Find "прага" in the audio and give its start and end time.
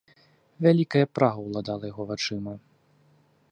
1.19-1.39